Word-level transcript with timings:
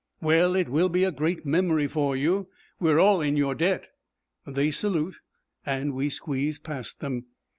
'Well, 0.19 0.55
it 0.55 0.67
will 0.67 0.89
be 0.89 1.03
a 1.03 1.11
great 1.11 1.45
memory 1.45 1.85
for 1.85 2.15
you. 2.15 2.47
We 2.79 2.89
are 2.89 2.99
all 2.99 3.21
in 3.21 3.37
your 3.37 3.53
debt.' 3.53 3.91
They 4.47 4.71
salute, 4.71 5.17
and 5.63 5.93
we 5.93 6.09
squeeze 6.09 6.57
past 6.57 7.01
them. 7.01 7.25